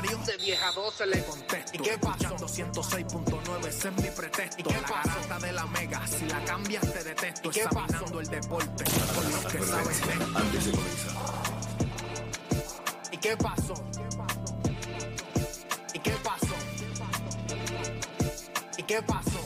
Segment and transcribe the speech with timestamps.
[0.00, 2.36] parió, de vieja 12 le contesto, ¿y qué pasó?
[2.36, 6.92] 106.9, ese es mi pretexto, ¿y qué la garata de la mega, si la cambias
[6.92, 8.20] te detesto, ¿y qué pasó?
[8.20, 11.14] el deporte, con los que saben de Antes de comenzar,
[13.12, 13.74] ¿Y qué pasó?
[15.92, 16.54] ¿Y qué pasó?
[18.78, 19.39] ¿Y qué pasó?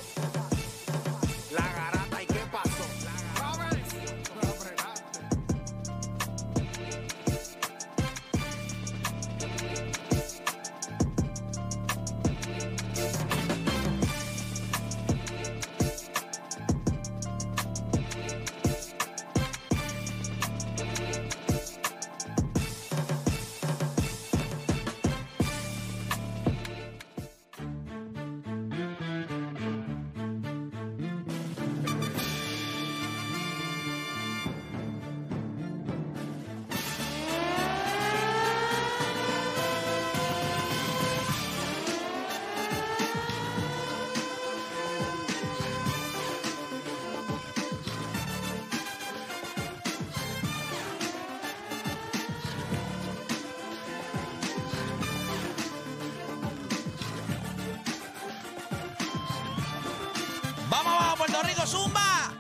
[61.45, 62.33] Rico, Zumba!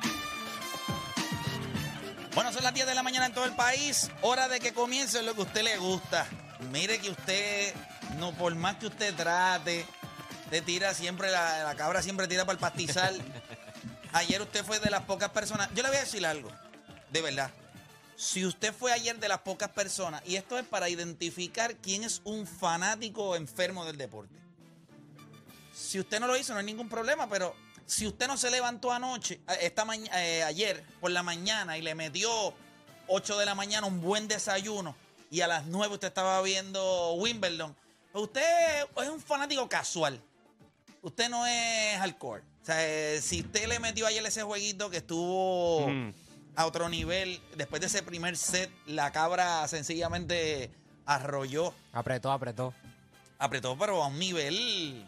[2.34, 4.10] Bueno, son las 10 de la mañana en todo el país.
[4.22, 6.26] Hora de que comience lo que a usted le gusta.
[6.72, 7.74] Mire que usted,
[8.18, 9.86] no por más que usted trate,
[10.50, 13.20] te tira siempre, la, la cabra siempre tira para el pastizal.
[14.12, 15.68] Ayer usted fue de las pocas personas.
[15.74, 16.50] Yo le voy a decir algo,
[17.10, 17.50] de verdad.
[18.16, 22.20] Si usted fue ayer de las pocas personas, y esto es para identificar quién es
[22.22, 24.38] un fanático enfermo del deporte.
[25.74, 27.56] Si usted no lo hizo, no hay ningún problema, pero
[27.86, 29.86] si usted no se levantó anoche, esta
[30.16, 32.54] eh, ayer por la mañana y le metió
[33.08, 34.96] 8 de la mañana un buen desayuno
[35.30, 37.74] y a las 9 usted estaba viendo Wimbledon,
[38.12, 40.20] pues usted es un fanático casual.
[41.02, 42.42] Usted no es hardcore.
[42.62, 45.86] O sea, eh, si usted le metió ayer ese jueguito que estuvo
[46.56, 50.70] a otro nivel, después de ese primer set, la cabra sencillamente
[51.04, 52.72] arrolló Apretó, apretó.
[53.38, 55.06] apretó, pero a un nivel.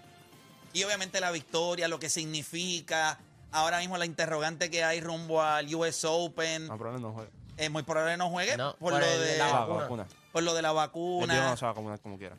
[0.77, 3.19] Y obviamente la victoria, lo que significa.
[3.53, 6.67] Ahora mismo la interrogante que hay rumbo al US Open.
[6.67, 7.31] No, pero no juega.
[7.57, 9.81] Es muy probable que no juegue No, por, por lo el de la vacuna.
[9.81, 10.07] vacuna.
[10.33, 11.49] por lo de la vacuna.
[11.51, 12.37] no se va a vacunar como quiera.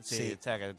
[0.00, 0.36] Sí, Sí.
[0.38, 0.76] o sea que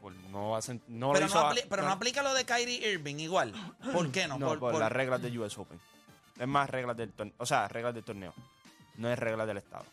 [0.00, 2.22] pues, no va a sen- no pero lo no, hizo a- apli- pero no aplica
[2.22, 3.52] lo de Kyrie Irving igual.
[3.92, 4.38] ¿Por qué no?
[4.38, 5.80] No, por, las reglas del US Open.
[6.38, 7.34] Es más reglas del torneo.
[7.38, 8.32] O sea, reglas del torneo.
[8.98, 9.84] No es reglas del Estado.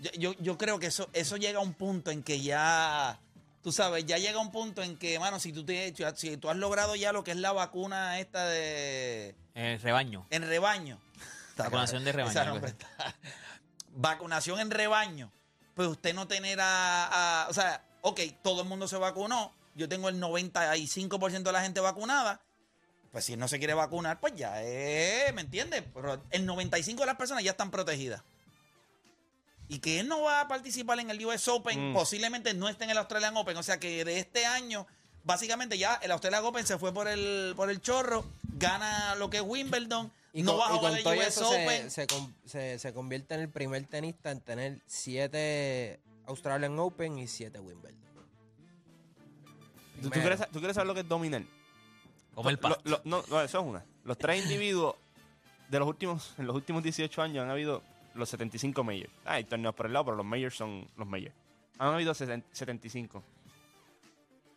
[0.00, 3.18] yo, yo, yo creo que eso, eso llega a un punto en que ya.
[3.62, 6.56] Tú sabes, ya llega un punto en que, mano, si tú, te, si tú has
[6.56, 9.34] logrado ya lo que es la vacuna esta de.
[9.54, 10.26] El rebaño.
[10.30, 10.98] En rebaño.
[11.56, 13.14] Vacunación de rebaño, está-
[13.90, 15.32] Vacunación en rebaño.
[15.74, 19.52] Pues usted no tener a, a- O sea, ok, todo el mundo se vacunó.
[19.74, 22.40] Yo tengo el 95% de la gente vacunada.
[23.12, 25.82] Pues si él no se quiere vacunar, pues ya es, ¿me entiendes?
[25.94, 28.22] Pero el 95% de las personas ya están protegidas.
[29.68, 31.94] Y que él no va a participar en el US Open, Mm.
[31.94, 33.56] posiblemente no esté en el Australian Open.
[33.56, 34.86] O sea que de este año,
[35.24, 38.24] básicamente ya el Australian Open se fue por el, por el chorro,
[38.54, 41.14] gana lo que es Wimbledon, Y no con, va a y jugar con el todo
[41.14, 41.90] US eso Open.
[41.90, 47.18] se, se, con- se- se convierte en el primer tenista en tener siete Australian Open
[47.18, 47.98] y siete Wimbledon.
[50.02, 51.42] ¿Tú, quieres, tú quieres saber lo que es dominar?
[52.34, 53.84] Como el lo- no, no, eso es una.
[54.04, 54.94] Los tres individuos
[55.68, 57.82] de los últimos, en los últimos 18 años han habido
[58.18, 59.10] los 75 majors.
[59.24, 61.34] Ah, hay torneos por el lado, pero los majors son los majors.
[61.78, 63.22] Han habido 60 75.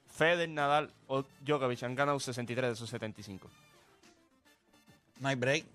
[0.07, 3.47] Federer, Nadal o Djokovic han ganado 63 de esos 75.
[5.19, 5.65] No hay break.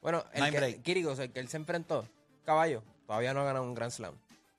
[0.00, 0.82] Bueno, No hay el que, break.
[0.82, 2.06] Kyrgios, el que él se enfrentó,
[2.44, 4.14] caballo, todavía no ha ganado un Grand Slam.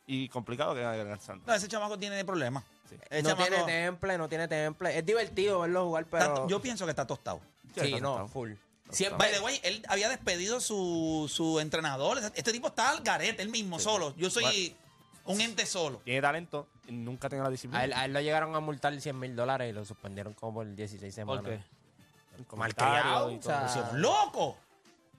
[0.06, 1.48] y complicado que gane Gran Santos.
[1.48, 2.64] No, ese chamaco tiene problemas.
[2.90, 2.96] Sí.
[3.10, 4.98] El no chamaco- tiene temple, no tiene temple.
[4.98, 6.24] Es divertido verlo jugar, pero.
[6.26, 7.40] está- yo pienso que está tostado.
[7.74, 8.28] sí, está no, tostado.
[8.28, 8.52] full.
[9.18, 12.20] By the way, él había despedido su, su entrenador.
[12.36, 14.14] Este tipo está al garete, él mismo, solo.
[14.18, 14.76] Yo soy
[15.26, 16.00] un ente solo.
[16.04, 17.80] Tiene talento, nunca tiene la disciplina.
[17.82, 20.56] A él, a él lo llegaron a multar 100 mil dólares y lo suspendieron como
[20.56, 21.44] por 16 semanas.
[21.44, 22.56] ¿Por qué?
[22.56, 23.68] Malcriado y o todo.
[23.70, 24.58] sea, es loco.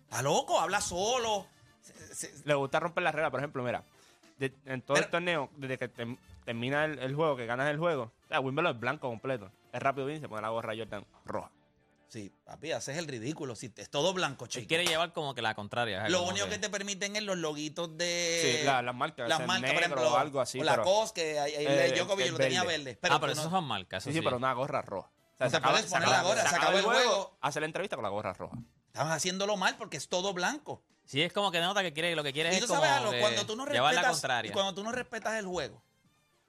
[0.04, 1.46] Está loco, habla solo.
[1.80, 3.84] Se- se- Le gusta romper las reglas, por ejemplo, mira,
[4.38, 7.68] de- en todo Pero- el torneo, desde que tem- termina el, el juego, que ganas
[7.70, 9.50] el juego, o sea, Wimbledon es blanco completo.
[9.72, 11.50] Es rápido bien, se pone la gorra Jordan roja.
[12.14, 13.56] Sí, papi, haces el ridículo.
[13.56, 14.68] Si es todo blanco, Él chico.
[14.68, 16.08] quiere llevar como que la contraria.
[16.08, 18.58] Lo único que te permiten es los loguitos de.
[18.60, 20.12] sí, la- las marcas, Las marcas, por ejemplo.
[20.12, 20.60] o algo así.
[20.60, 22.96] o la pero, COS, que eh, el lo tenía verde.
[23.02, 24.04] Pero ah, pero no- son marcas.
[24.04, 25.08] sí, eso sí, pero una gorra roja.
[25.08, 27.36] O sea, se acaba- puedes poner la gorra, se se acaba acabó el juego.
[27.40, 28.56] Hace la entrevista con la gorra roja.
[28.86, 30.84] Estás haciéndolo mal porque es todo blanco.
[31.06, 32.96] Sí, es como que nota que quiere, lo que quiere Y es tú como sabes
[32.96, 34.52] algo, cuando tú no llevar la contraria.
[34.52, 35.82] cuando tú no respetas el juego,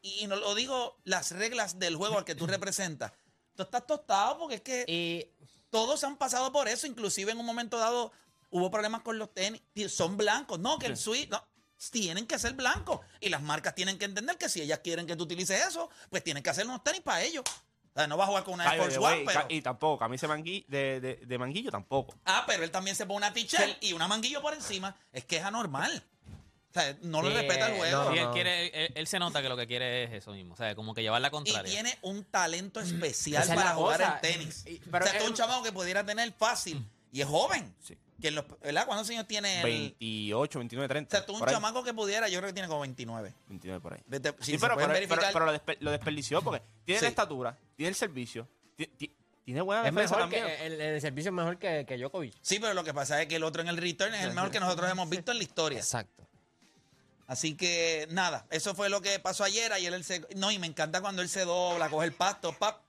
[0.03, 3.13] y, y no lo digo las reglas del juego al que tú representas,
[3.55, 5.31] tú estás tostado porque es que Y
[5.69, 8.11] todos han pasado por eso, inclusive en un momento dado
[8.49, 11.45] hubo problemas con los tenis, son blancos, no, que el suite, no,
[11.91, 15.15] tienen que ser blancos y las marcas tienen que entender que si ellas quieren que
[15.15, 17.43] tú utilices eso, pues tienen que hacer unos tenis para ellos.
[17.93, 19.39] O sea, no va a jugar con una Ay, One, pero...
[19.41, 22.13] ca- Y tampoco, camisa mangui- de, de, de manguillo tampoco.
[22.25, 24.95] Ah, pero él también se pone una t-shirt y una manguillo por encima.
[25.13, 26.03] Es que es anormal.
[26.75, 28.03] O sea, no le Sí, respeta el juego.
[28.03, 30.55] no, Sí, él, quiere, él, él se nota que lo que quiere es eso mismo.
[30.55, 31.71] O sea, como que llevar la Y contraria.
[31.71, 34.15] tiene un talento especial Esa es para la jugar cosa.
[34.15, 34.65] en tenis.
[34.67, 36.85] Y- o pero sea, es él- un chamaco que pudiera tener fácil.
[37.13, 37.73] Y es joven.
[37.81, 37.97] Sí.
[38.21, 38.85] Que en los- ¿Verdad?
[38.87, 39.63] ¿Cuántos años tiene él?
[39.63, 41.17] 28, 29, O 30.
[41.17, 41.55] sea, tú un por ahí.
[41.55, 43.33] chamaco que pudiera, yo creo que tiene como 29.
[43.47, 44.01] 29 por ahí.
[44.07, 45.33] Vete- si Sí, se pero, pueden pero, pero- verificar.
[45.33, 47.05] pero lo, despe- lo desperdició porque tiene Sí.
[47.05, 50.61] la estatura, tiene el servicio, ti- ti- tiene buena es defensa mejor que también.
[50.73, 52.33] el, el servicio es mejor que, que Djokovic.
[52.41, 54.49] Sí, pero lo que pasa es que el otro en el return es el mejor
[54.49, 55.77] que nosotros hemos visto en la historia.
[55.79, 56.27] Exacto.
[57.27, 59.73] Así que nada, eso fue lo que pasó ayer.
[59.73, 60.25] Ayer él se.
[60.35, 62.81] No, y me encanta cuando él se dobla, coge el pasto, pap,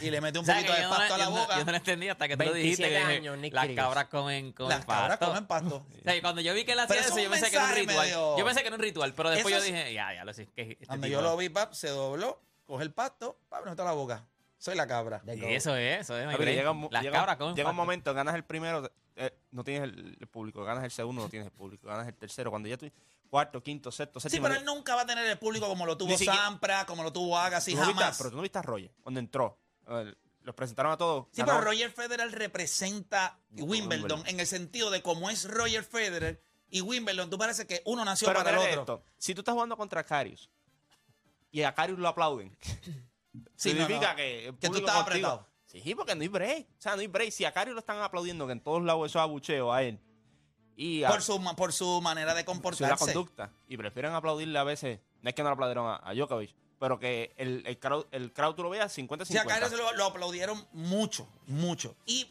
[0.00, 1.58] y le mete un ¿Sabes poquito de no- pasto a la yo no- boca.
[1.58, 2.82] Yo no lo entendí hasta que tú lo dijiste.
[2.88, 5.26] 27 Que años, las cabras comen, comen Las cabras pasto.
[5.26, 5.86] comen pasto.
[6.00, 7.50] O sea, y cuando yo vi que él hacía Pero eso, eso es yo pensé
[7.50, 8.06] que era un ritual.
[8.06, 10.34] medio- Yo pensé que era un ritual, pero después Eso yo dije, ya, ya lo
[10.34, 10.46] sé.
[10.56, 13.70] Que este Cuando tipo- yo lo vi, pap, se dobló, coge el pasto, pap, me
[13.70, 14.24] mete a la boca.
[14.58, 15.22] Soy la cabra.
[15.26, 16.26] Y eso es, eso es.
[16.26, 17.84] Llega Las llega un- cabras comen llega un pasto.
[17.84, 21.46] momento, ganas el primero, eh, no tienes el, el público, ganas el segundo, no tienes
[21.46, 22.50] el público, ganas el tercero.
[22.50, 22.90] Cuando ya tú
[23.30, 24.44] cuarto, quinto, sexto, Sí, séptimo.
[24.48, 27.02] pero él nunca va a tener el público como lo tuvo Ni siquiera- Sampra, como
[27.02, 28.18] lo tuvo Agassi, tú no viste a- jamás.
[28.18, 29.58] pero tú no viste a Roger, cuando entró.
[29.88, 31.26] eh, los presentaron a todos.
[31.32, 35.82] Sí, ganó- pero Roger Federer representa No, Wimbledon en el sentido de cómo es Roger
[35.84, 38.80] Federer y Wimbledon, tú parece que uno nació Pero para el otro.
[38.80, 40.50] esto, si tú estás jugando contra Carius
[41.50, 42.70] y a Carius lo aplauden, Sí,
[43.56, 44.16] significa no.
[44.16, 45.48] que el Que tú estás contigo- apretado.
[45.82, 46.66] Sí, porque no hay break.
[46.78, 47.30] O sea, no hay break.
[47.32, 49.98] Si a Carius lo están aplaudiendo, que en todos lados eso es abucheo a él.
[50.76, 53.04] Y a, Por su, por su manera de su la comportarse.
[53.04, 53.50] conducta.
[53.68, 55.00] Y prefieren aplaudirle a veces.
[55.22, 58.32] No es que no le aplaudieron a, a Djokovic, pero que el, el, crowd, el
[58.32, 59.24] crowd tú lo veas 50-50.
[59.24, 61.96] Sí, a Kyrie se lo, lo aplaudieron mucho, mucho.
[62.06, 62.28] Y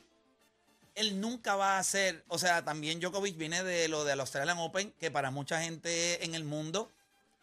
[0.95, 4.91] él nunca va a ser, o sea, también Djokovic viene de lo del Australian Open,
[4.99, 6.91] que para mucha gente en el mundo,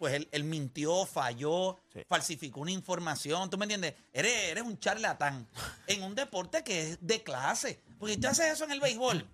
[0.01, 2.01] pues él, él mintió, falló, Sí.
[2.09, 3.95] falsificó una información, ¿tú me entiendes?
[4.15, 5.47] Eres, eres un charlatán
[5.87, 7.83] en un deporte que es de clase.
[7.99, 9.29] Porque tú haces eso en el béisbol.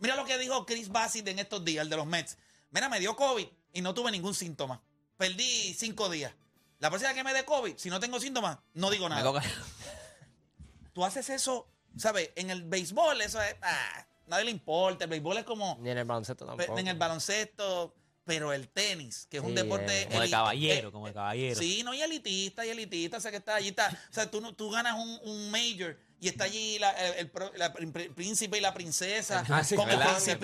[0.00, 2.36] Mira lo que dijo Chris Bassett en estos días, el de los Mets.
[2.72, 4.82] Mira, me dio COVID y no tuve ningún síntoma.
[5.16, 6.32] Perdí cinco días.
[6.80, 9.40] La próxima que me dé COVID, si no tengo síntomas, no digo nada
[10.92, 12.30] tú haces eso, ¿sabes?
[12.34, 13.54] En el béisbol, eso es.
[13.62, 15.04] Ah, nadie le importa.
[15.04, 15.78] El béisbol es como.
[15.80, 16.76] Ni en el baloncesto tampoco.
[16.76, 17.94] En el baloncesto.
[18.28, 20.02] Pero el tenis, que es un Sí, deporte.
[20.02, 20.06] eh.
[20.06, 21.58] Como de caballero, eh, como de caballero.
[21.58, 23.68] Sí, no, y elitista, y elitista, o sea que está allí.
[23.68, 27.32] Está, o sea, tú, tú ganas un, un major y está allí la- el, el
[27.56, 30.02] la prin- príncipe y la princesa Ah, sí, principito.
[30.18, 30.38] Sí, sí, sí,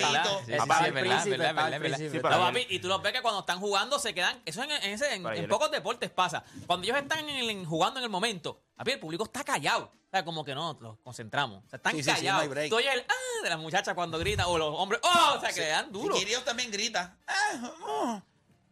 [0.53, 2.11] es el el.
[2.11, 4.41] Sí, papi, y tú los ves que cuando están jugando se quedan.
[4.45, 6.45] Eso en, en ese, en, Pero en ayer- pocos deportes pasa.
[6.67, 9.85] Cuando ellos están el- jugando en el momento, papi, el público está callado.
[9.87, 11.65] O sea, como que no, los concentramos.
[11.65, 12.69] O sea, están Sí, sí, sí, no callados.
[12.69, 15.53] Tú oyes el ah de las muchachas cuando gritan, o los hombres, oh, o sea,
[15.53, 16.17] que le dan duro.
[16.17, 17.17] Y Kirios también grita.
[17.27, 18.23] Ah, oh.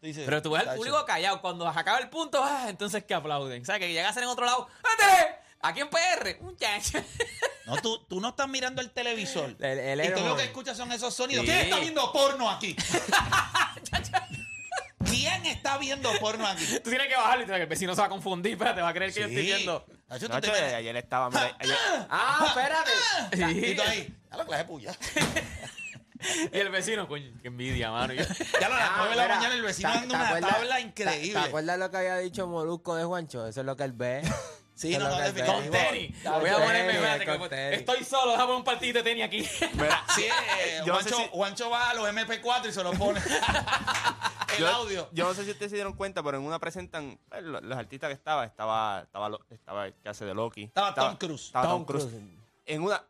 [0.01, 1.41] Pero tú ves al público callado.
[1.41, 3.61] Cuando acaba el punto, ah, entonces que aplauden.
[3.61, 4.67] O sea, que llega a ser en otro lado.
[4.83, 5.35] ¡Ándale!
[5.63, 6.99] Aquí en PR, muchacho.
[7.65, 9.55] No, tú, tú no estás mirando el televisor.
[9.61, 11.45] El- el y tú lo que escuchas son esos sonidos.
[11.45, 11.51] Sí.
[11.51, 12.75] ¿Quién está viendo porno aquí?
[15.05, 16.65] ¿Quién está viendo porno aquí?
[16.83, 18.53] Tú tienes que bajarlo y el vecino se va a confundir.
[18.53, 19.85] Espérate, va a creer que yo estoy viendo.
[20.09, 21.29] Tacho, tú Nacho, te metes- ayer estaba.
[21.29, 21.77] mira, ayer-
[22.09, 22.91] Ah, espérate.
[23.71, 24.97] Y tú ahí, ya lo clase puya.
[26.53, 28.13] Y el vecino, coño, qué envidia, mano.
[28.13, 28.25] Yo-
[28.59, 30.51] Ya a las Ah, 9 de la mañana el vecino ¿te- dando te una acuerdas-
[30.53, 31.31] tabla ¿Te, increíble.
[31.41, 33.47] te acuerdas lo que había dicho Molusco de Juancho?
[33.47, 34.21] Eso es lo que él ve.
[34.75, 35.15] Sí, no, no.
[35.45, 36.15] Con tenis.
[36.23, 37.79] Con Voy a ponerme, tenis, espérate, con que tenis.
[37.79, 39.47] estoy solo, déjame poner un partido de tenis aquí.
[39.73, 42.97] mira, Sí, eh, Yo no Juancho, si- Juancho va a los MP4 y se los
[42.97, 43.21] pone.
[44.53, 45.09] el Yo- audio.
[45.11, 47.77] Yo no sé si ustedes se dieron cuenta, pero en una presentan eh, lo- los,
[47.77, 50.63] artistas que estaba, estaba, estaba, estaba el que hace de Loki.
[50.63, 51.45] Estaba Tom Cruise.
[51.45, 52.05] Estaba Tom, Tom Cruise.
[52.05, 52.23] Cruise.
[52.65, 53.03] En una,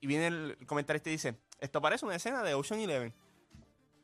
[0.00, 3.14] y viene el comentarista y dice, esto parece una escena de Ocean Eleven.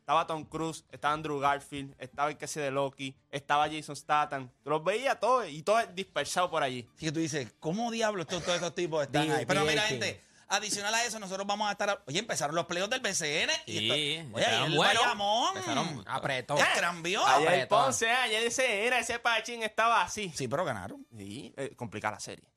[0.05, 4.51] Estaba Tom Cruise, estaba Andrew Garfield, estaba el que hace de Loki, estaba Jason Statham.
[4.63, 6.87] Tú los veías todos y todos dispersados por allí.
[6.95, 9.47] Así que tú dices, ¿cómo diablos todos, todos estos tipos están ahí?
[9.47, 12.03] Pero mira, gente, adicional a eso, nosotros vamos a estar.
[12.05, 13.49] Oye, empezaron los playoffs del BCN.
[13.65, 15.03] Y Sí, esto, oye, el buenos.
[15.03, 15.57] Bayamón.
[15.57, 16.55] Empezaron- Apretó.
[16.79, 17.25] Cambió.
[17.25, 17.75] Ayer apretó.
[17.75, 20.31] Ponce, ayer ese era, ese Pachín estaba así.
[20.35, 21.03] Sí, pero ganaron.
[21.17, 22.47] Sí, eh, complica la serie.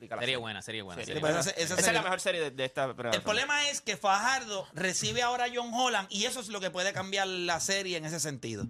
[0.00, 0.94] Complica la Serie buena, serie buena.
[1.02, 1.40] Serie serie Pero buena.
[1.50, 4.66] esa- esa Esa es la mejor serie de, de esta El problema es que Fajardo
[4.72, 8.06] recibe ahora a John Holland y eso es lo que puede cambiar la serie en
[8.06, 8.64] ese sentido.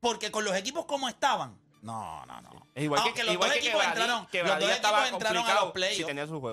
[0.00, 2.66] Porque con los equipos como estaban, no, no, no.
[2.72, 5.54] Es igual Aunque que, los igual dos que equipos entraron, los dos equipos entraron a
[5.54, 5.96] los playoffs.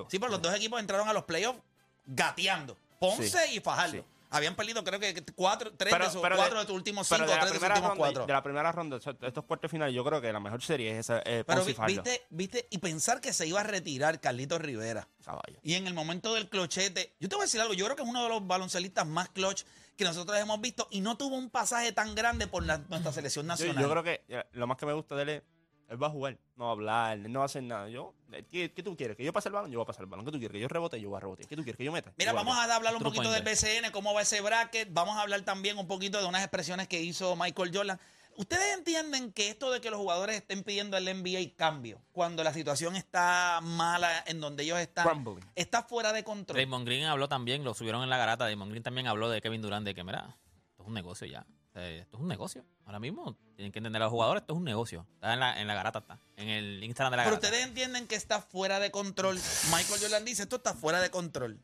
[0.08, 0.12] Si.
[0.12, 1.60] Sí, pero los dos equipos entraron a los playoffs
[2.08, 2.76] gateando.
[3.00, 3.94] Ponce Sí, y Fajardo.
[3.98, 4.04] sí.
[4.36, 7.22] Habían perdido creo que cuatro, tres Pero- de, pero cuatro de- de, tus últimos cinco,
[7.22, 8.26] de la, tres de primera últimos ronda, cuatro.
[8.26, 11.20] de la primera ronda, estos cuartos finales, yo creo que la mejor serie es esa.
[11.26, 15.08] Eh, Pero vi- viste, viste, y pensar que se iba a retirar Carlitos Rivera.
[15.24, 15.60] Caballo.
[15.64, 18.04] Y en el momento del clochete, yo te voy a decir algo, yo creo que
[18.04, 19.64] es uno de los baloncelistas más clutch
[19.96, 23.46] que nosotros hemos visto y no tuvo un pasaje tan grande por la- nuestra selección
[23.48, 23.82] nacional.
[23.84, 25.44] yo creo que eh, lo más que me gusta de él es,
[25.90, 27.90] él va a jugar, no va a hablar, no va a hacer nada.
[27.90, 29.16] Yo, eh, ¿qué, qué tú quieres?
[29.18, 29.72] ¿Que yo pase el balón?
[29.72, 30.26] Yo voy a pasar el balón.
[30.26, 30.54] ¿Qué tú quieres?
[30.54, 31.00] ¿Que yo rebote?
[31.00, 31.44] Yo voy a rebote.
[31.44, 31.78] ¿Qué tú quieres?
[31.78, 32.14] ¿Que yo meta?
[32.18, 33.44] Mira, Yo vamos a hablar un poquito del.
[33.44, 34.90] BCN, cómo va ese bracket.
[34.92, 38.00] Vamos a hablar también un poquito de unas expresiones que hizo Michael Jordan.
[38.36, 42.52] ¿Ustedes entienden que esto de que los jugadores estén pidiendo al NBA cambio cuando la
[42.52, 45.26] situación está mala en donde ellos están,
[45.56, 46.56] está fuera de control?
[46.56, 48.46] Draymond Green habló también, lo subieron en la garata.
[48.46, 50.36] Draymond Green también habló de Kevin Durant, de que, mira,
[50.72, 51.46] esto es un negocio ya.
[51.74, 52.64] Sea, esto es un negocio.
[52.86, 55.08] Ahora mismo tienen que entender a los jugadores, esto es un negocio.
[55.16, 56.20] Está en la, en la garata, está.
[56.38, 57.48] En el Instagram de la Pero garata.
[57.48, 59.40] ustedes entienden que está fuera de control.
[59.72, 61.60] Michael Jordan dice, esto está fuera de control.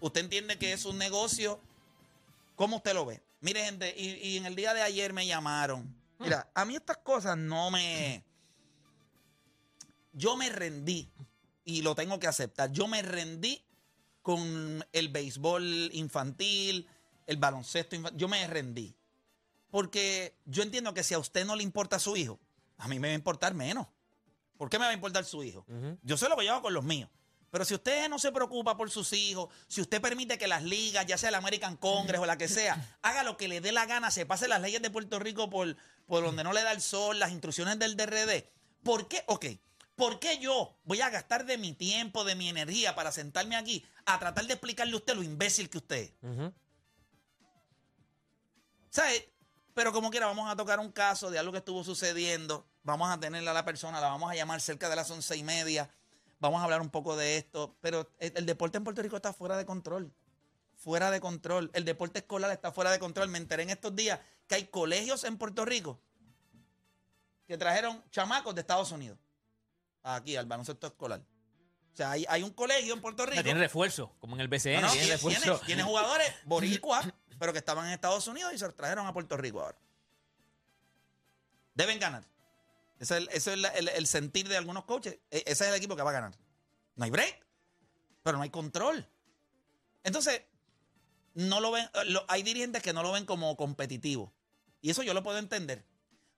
[0.00, 1.60] Usted entiende que es un negocio.
[2.56, 3.22] ¿Cómo usted lo ve?
[3.40, 5.94] Mire, gente, y, y en el día de ayer me llamaron.
[6.18, 8.22] Mira, a mí estas cosas no me...
[10.12, 11.08] Yo me rendí
[11.64, 12.70] y lo tengo que aceptar.
[12.72, 13.64] Yo me rendí
[14.20, 16.86] con el béisbol infantil,
[17.26, 18.20] el baloncesto infantil.
[18.20, 18.94] Yo me rendí.
[19.70, 22.38] Porque yo entiendo que si a usted no le importa su hijo,
[22.76, 23.86] a mí me va a importar menos.
[24.58, 25.64] ¿Por qué me va a importar su hijo?
[26.02, 27.08] Yo sé lo que yo hago con los míos.
[27.50, 31.04] Pero si usted no se preocupa por sus hijos, si usted permite que las ligas,
[31.04, 33.84] ya sea el American Congress o la que sea, haga lo que le dé la
[33.84, 35.76] gana, se pase las leyes de Puerto Rico por,
[36.06, 38.46] por donde no le da el sol, las instrucciones del DRD,
[38.82, 39.22] ¿por qué?
[39.26, 39.46] Ok,
[39.96, 43.84] ¿por qué yo voy a gastar de mi tiempo, de mi energía para sentarme aquí
[44.06, 46.12] a tratar de explicarle a usted lo imbécil que usted es?
[48.92, 49.24] ¿Sabes?
[49.74, 52.66] Pero como quiera, vamos a tocar un caso de algo que estuvo sucediendo.
[52.82, 55.42] Vamos a tenerle a la persona, la vamos a llamar cerca de las once y
[55.42, 55.88] media.
[56.40, 57.74] Vamos a hablar un poco de esto.
[57.80, 60.12] Pero el, el deporte en Puerto Rico está fuera de control.
[60.76, 61.70] Fuera de control.
[61.72, 63.28] El deporte escolar está fuera de control.
[63.28, 65.98] Me enteré en estos días que hay colegios en Puerto Rico
[67.46, 69.18] que trajeron chamacos de Estados Unidos
[70.02, 71.20] aquí al baloncesto escolar.
[71.92, 73.42] O sea, hay, hay un colegio en Puerto Rico.
[73.42, 77.06] tiene refuerzo, como en el BCN, No, no, tiene tiene- tiene jugadores boricuas,
[77.42, 79.76] pero que estaban en Estados Unidos y se los trajeron a Puerto Rico ahora.
[81.74, 82.22] Deben ganar.
[83.00, 85.14] Ese es el, sentir de algunos coaches.
[85.28, 86.32] E- Ese es el equipo que va a ganar.
[86.94, 87.44] No hay break,
[88.22, 89.04] pero no hay control.
[90.04, 90.42] Entonces,
[91.34, 94.32] no lo ven, lo- hay dirigentes que no lo ven como competitivo.
[94.80, 95.84] Y eso yo lo puedo entender.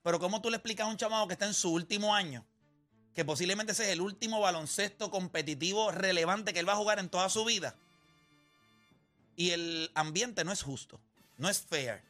[0.02, 2.46] Pero ¿cómo tú le explicas a un chamaco que está en su último año?
[3.12, 7.11] Que posiblemente ese es el último baloncesto competitivo relevante que él va a jugar en
[7.11, 7.76] toda su vida.
[9.36, 11.00] Y el ambiente no es justo,
[11.38, 12.02] no es fair.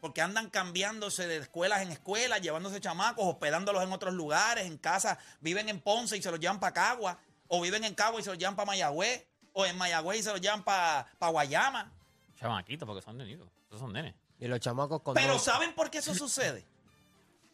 [0.00, 5.18] Porque andan cambiándose de escuelas en escuelas, llevándose chamacos, hospedándolos en otros lugares, en casa.
[5.40, 7.18] Viven en Ponce y se los llevan para Cagua.
[7.48, 9.24] O viven en Cagua y se los llevan para Mayagüez.
[9.54, 11.90] O en Mayagüez y se los llevan para Guayama.
[12.38, 13.48] Chamaquitos, porque son nenitos.
[13.68, 14.14] Esos son nenes.
[14.40, 16.66] Y los chamacos con Pero dos- ¿saben por qué eso sucede?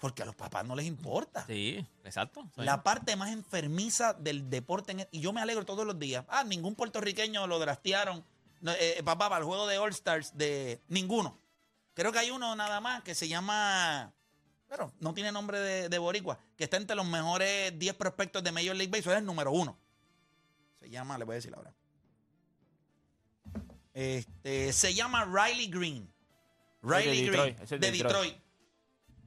[0.01, 1.45] Porque a los papás no les importa.
[1.47, 2.49] Sí, exacto.
[2.57, 4.93] La parte más enfermiza del deporte.
[4.93, 6.25] en- y yo me alegro todos los días.
[6.29, 8.25] Ah, ningún puertorriqueño lo draftearon.
[8.61, 11.39] No, eh, eh, papá, para el juego de All Stars de ninguno.
[11.95, 14.13] Creo que hay uno nada más que se llama.
[14.69, 16.39] Pero no tiene nombre de, de Boricua.
[16.57, 19.15] Que está entre los mejores 10 prospectos de Major League Baseball.
[19.15, 19.77] Es el número uno.
[20.79, 21.75] Se llama, le voy a decir ahora.
[23.93, 26.13] Este, se llama Riley Green.
[26.83, 27.57] Riley Green.
[27.57, 28.03] de de Detroit.
[28.03, 28.37] Detroit.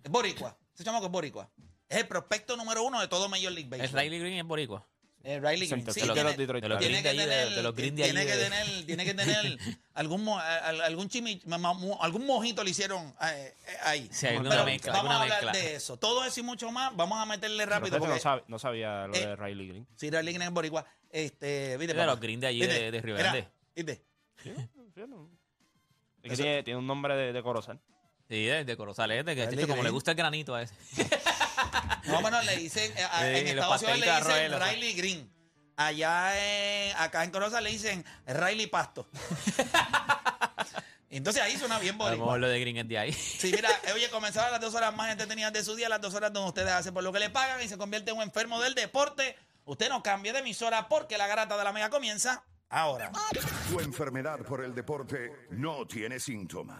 [0.03, 0.57] Es Boricua.
[0.73, 1.49] Ese chamaco es Boricua.
[1.89, 3.85] Es el prospecto número uno de todo Major League Baseball.
[3.85, 4.85] Es Riley Green es boricua.
[5.25, 5.89] Eh, Riley Green.
[5.94, 9.58] Sí, de los- Detroit tiene que tener, tiene que tener, tiene que tener
[9.94, 14.10] algún, algún chimi, ma- ma- mo- algún mojito le hicieron eh, eh, ahí.
[14.12, 15.51] Sí, alguna Pero mezcla, vamos a hablar mezcla.
[15.62, 15.96] de eso.
[15.96, 16.94] Todo eso y mucho más.
[16.98, 19.88] Vamos a meterle rápido porque no, sabía lo Eh, de Riley Green.
[19.96, 23.15] si Riley Green es boricua, este, viste, los Green de allí Viste, de, de Río
[23.15, 23.48] mira, Grande.
[23.75, 24.03] viste.
[26.22, 27.80] Es que tiene, tiene un nombre de, de Corozal.
[28.27, 30.74] Sí, Sí, de, de Corozalete, que Riley chicho, como le gusta el granito a ese.
[32.05, 35.33] No, bueno, le dicen, eh, a- Sí, en Estados Unidos le dicen Riley Green.
[35.75, 36.33] Allá
[36.89, 39.07] en, acá en Corosa le dicen Riley Pasto.
[41.09, 42.25] Entonces ahí suena bien boricua.
[42.25, 43.13] mejor lo de Green es de ahí.
[43.13, 46.33] Sí, mira, oye, comenzaron las dos horas más entretenidas de su día, las dos horas
[46.33, 48.73] donde ustedes hacen por lo que le pagan y se convierte en un enfermo del
[48.73, 49.35] deporte.
[49.65, 53.11] Usted no cambie de emisora porque la garata de la mega comienza ahora.
[53.69, 56.79] Tu enfermedad por el deporte no tiene síntomas,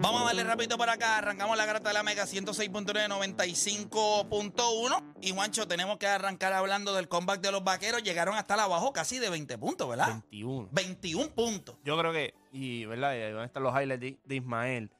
[0.00, 1.18] Vamos a darle rapidito por acá.
[1.18, 5.14] Arrancamos la garata de la Mega 106.9, 95.1.
[5.20, 8.04] Y Juancho, tenemos que arrancar hablando del comeback de los vaqueros.
[8.04, 10.22] Llegaron hasta la abajo casi de 20 puntos, ¿verdad?
[10.30, 10.68] 21.
[10.70, 11.76] 21 puntos.
[11.84, 14.92] Yo creo que, y verdad, y dónde están los highlights de, de Ismael.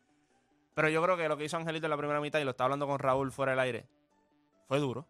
[0.74, 2.66] Pero yo creo que lo que hizo Angelito en la primera mitad, y lo estaba
[2.66, 3.86] hablando con Raúl fuera del aire,
[4.66, 5.06] fue duro.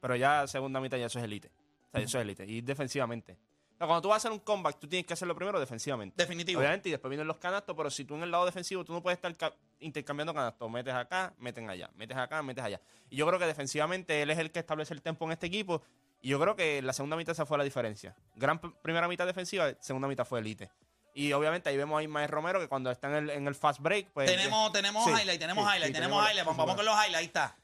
[0.00, 1.52] Pero ya segunda mitad ya eso es elite.
[1.88, 2.46] O sea, eso es elite.
[2.46, 3.38] Y defensivamente.
[3.80, 6.14] Sea, cuando tú vas a hacer un comeback, tú tienes que hacerlo primero defensivamente.
[6.22, 6.60] Definitivo.
[6.60, 9.02] Obviamente, y después vienen los canastos, pero si tú en el lado defensivo, tú no
[9.02, 10.70] puedes estar ca- intercambiando canastos.
[10.70, 11.88] Metes acá, meten allá.
[11.94, 12.78] Metes acá, metes allá.
[13.08, 15.82] Y yo creo que defensivamente él es el que establece el tempo en este equipo.
[16.20, 18.14] Y yo creo que la segunda mitad esa fue la diferencia.
[18.36, 20.70] Gran primera mitad defensiva, segunda mitad fue elite.
[21.14, 23.80] Y obviamente ahí vemos a Ismael Romero que cuando está en el, en el fast
[23.80, 24.30] break, pues.
[24.30, 26.44] tenemos tenemos Sí, highlight, tenemos sí, highlight, sí, tenemos highlight.
[26.46, 27.56] Vamos, vamos con los highlights, ahí está.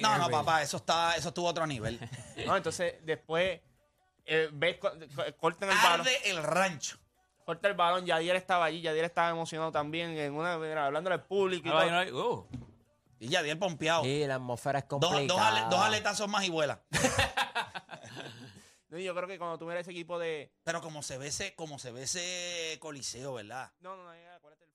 [0.00, 1.98] No, no, papá, eso está, eso estuvo a otro nivel.
[2.46, 3.60] No, entonces después
[4.26, 6.00] eh, ves, co- co- cortan el balón.
[6.00, 6.98] Arde el rancho.
[7.44, 11.24] Corta el balón, Yadier estaba allí, Yadier estaba emocionado también, en una, mira, hablándole al
[11.24, 11.86] público y todo.
[11.86, 12.48] va, uh.
[13.20, 14.02] Y ya, el pompeado.
[14.02, 15.26] Sí, la atmósfera es complicada.
[15.26, 16.82] dos, ale- dos aletazos más y vuela.
[18.90, 20.52] Yo creo que cuando tú miras ese equipo de.
[20.62, 23.72] Pero como se ve ese, como se ve ese coliseo, ¿verdad?
[23.80, 24.66] No, no, no, ya, acuérdate,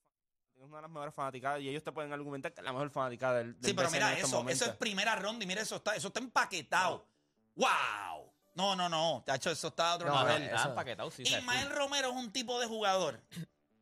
[0.58, 2.90] es una de las mejores fanaticadas y ellos te pueden argumentar que es la mejor
[2.90, 5.78] fanaticada del, del Sí, pero BCN mira, eso, eso es primera ronda y mira, eso
[5.78, 7.08] está, eso está empaquetado.
[7.56, 8.34] ¡Wow!
[8.60, 9.24] No, no, no.
[9.26, 10.40] Tacho, eso está a otro No, nivel.
[10.42, 11.24] no, Está eso- empaquetado, sí.
[11.24, 13.22] o sea, Ismael Romero es un tipo de jugador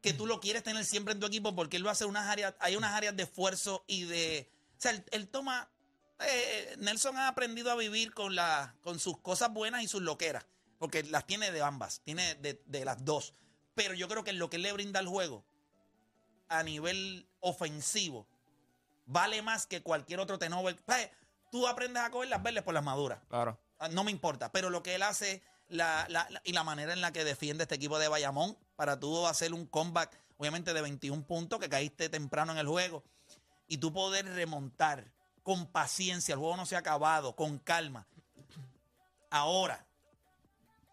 [0.01, 2.27] que tú lo quieres tener siempre en tu equipo porque él va a hacer unas
[2.27, 4.49] áreas, hay unas áreas de esfuerzo y de.
[4.77, 5.69] O sea, él, él toma.
[6.19, 10.45] eh, Nelson ha aprendido a vivir con, la, con sus cosas buenas y sus loqueras.
[10.79, 13.33] Porque las tiene de ambas, tiene de, de las dos.
[13.73, 15.43] Pero yo creo que lo que él le brinda al juego
[16.49, 18.27] a nivel ofensivo
[19.05, 20.75] vale más que cualquier otro tenover.
[20.85, 21.09] Pues,
[21.51, 23.19] Tú aprendes a coger las verdes por las maduras.
[23.29, 23.57] Claro.
[23.79, 27.01] Ah, No me importa, pero lo que él hace la, la- y la manera en
[27.01, 31.23] la que defiende este equipo de Bayamón para tú hacer un comeback, obviamente de 21
[31.25, 33.03] puntos, que caíste temprano en el juego,
[33.67, 35.11] y tú poder remontar
[35.43, 38.05] con paciencia, el juego no se ha acabado, con calma.
[39.29, 39.85] Ahora,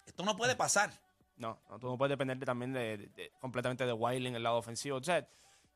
[0.06, 0.92] esto no puede pasar.
[1.36, 4.56] No, no, tú no puedes depender de- también de, completamente de Wiley en el lado
[4.58, 4.98] ofensivo.
[4.98, 5.20] O sea,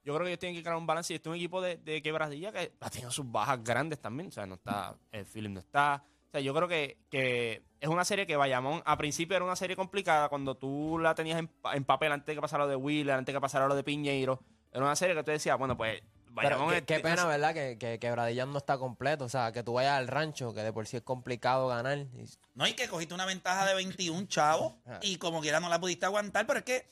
[0.04, 1.76] yo creo que ellos tienen que crear un balance y este es un equipo de,
[1.76, 4.28] de quebradilla que ha tenido sus bajas grandes también.
[4.28, 6.02] O sea, no está, el Philip no está.
[6.28, 9.56] O sea, yo creo que, que es una serie que Bayamón, a principio era una
[9.56, 12.70] serie complicada cuando tú la tenías en, pa- en papel antes de que pasara lo
[12.70, 14.40] de Wheeler, antes de que pasara lo de Piñeiro.
[14.72, 17.54] Era una serie que tú decías, bueno, pues Pero Bayamón qué, es- qué pena, ¿verdad?
[17.54, 19.24] Que, que Quebradillas no está completo.
[19.24, 21.96] O sea, que tú vayas al rancho, que de por sí es complicado ganar.
[21.98, 24.98] y- No hay que cogiste una ventaja de 21 chavos Ah.
[25.00, 26.86] y como quiera no la pudiste aguantar, pero es que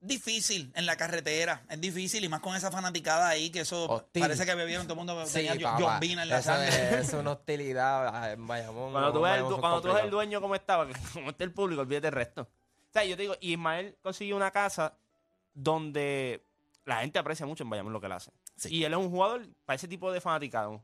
[0.00, 4.22] difícil en la carretera, es difícil y más con esa fanaticada ahí que eso Hostil.
[4.22, 6.00] parece que bebieron todo el mundo Sí, tenía papá.
[6.02, 6.68] En la sangre.
[6.68, 8.92] es, es una hostilidad ah, en Bayamón.
[8.92, 12.08] Cuando tú ves, el, cuando tú ves dueño como estaba, como está el público, olvídate
[12.08, 12.42] el resto.
[12.42, 14.96] O sea, yo te digo, Ismael consiguió una casa
[15.54, 16.44] donde
[16.84, 18.32] la gente aprecia mucho en Bayamón lo que él hace.
[18.56, 18.74] Sí.
[18.74, 20.82] Y él es un jugador para ese tipo de fanaticado.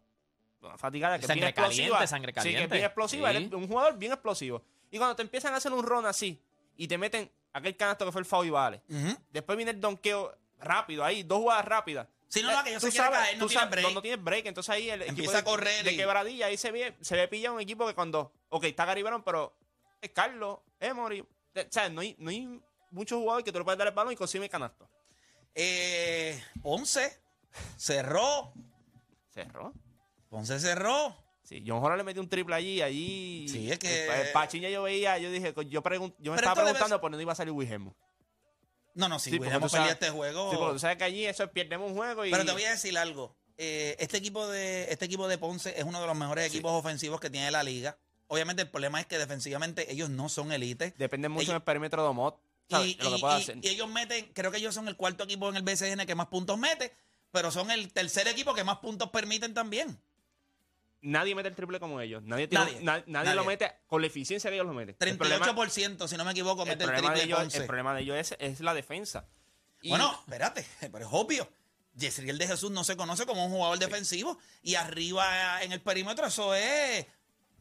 [0.77, 2.07] Fanaticada que es bien Sangre caliente, explosiva.
[2.07, 2.75] sangre Sí, que es caliente.
[2.75, 3.31] bien explosiva.
[3.31, 4.63] Él es un jugador bien explosivo.
[4.91, 6.41] Y cuando te empiezan a hacer un ron así
[6.77, 8.83] y te meten aquel canasto que fue el foul y vale.
[9.31, 12.07] Después viene el donqueo rápido ahí, dos jugadas rápidas.
[12.29, 13.87] Sí, no, no, que yo Tú se sabes- caer, no tú tiene sabes- break.
[13.89, 14.47] No, no tiene break.
[14.47, 16.47] Entonces ahí el equipo Empieza de, a correr de y- quebradilla.
[16.47, 18.33] Ahí se ve, se ve pillado un equipo que cuando.
[18.49, 19.57] Ok, está Gary Brown, pero
[20.01, 21.21] es Carlos, Emory.
[21.21, 21.29] O
[21.71, 24.17] sea, no hay, no hay muchos jugadores que tú le puedes dar el balón y
[24.17, 24.89] consigue el canasto.
[25.55, 27.19] Eh, Ponce
[27.77, 28.53] cerró,
[29.33, 29.73] Cerró.
[30.29, 31.15] Ponce cerró.
[31.47, 33.49] Sí, John Horner le metió un triple allí, allí.
[33.49, 36.37] Sí, es que- El, el Pachín ya yo veía, yo dije, yo, pregun- yo me
[36.37, 37.93] Pero estaba preguntando por dónde iba a salir Wilhelm.
[38.95, 40.51] No, no, si Sí, sabes- perdido este juego.
[40.51, 42.31] Sí, porque tú sabes que allí eso es, perdemos un juego y.
[42.31, 43.37] Pero te voy a decir algo.
[43.59, 47.21] Eh, este equipo de este equipo de Ponce es uno de los mejores equipos ofensivos
[47.21, 47.97] que tiene la liga.
[48.29, 50.95] Obviamente el problema es que defensivamente ellos no son élite.
[50.99, 52.41] Depende mucho Ellos- del perímetro de Omot.
[52.69, 52.89] ¿sabes?
[52.89, 53.59] Y, de lo que y- pueda y- hacer.
[53.63, 56.27] y ellos meten, creo que ellos son el cuarto equipo en el BCN que más
[56.27, 56.93] puntos mete,
[57.31, 60.01] pero son el tercer equipo que más puntos permiten también.
[61.03, 62.23] Nadie mete el triple como ellos.
[62.25, 62.81] Nadie, tiene- Nadie.
[62.81, 63.35] na- nadie, Nadie.
[63.35, 64.97] lo mete con la eficiencia que ellos lo meten.
[64.99, 67.59] El problema, 38%, si no me equivoco, el mete el, problema de triple ellos, Ponce.
[67.59, 69.27] el problema de ellos es, es la defensa.
[69.83, 71.49] Y- Bueno, espérate, pero es obvio.
[71.95, 76.27] Yesriel de Jesús no se conoce como un jugador defensivo y arriba en el perímetro
[76.27, 77.07] eso es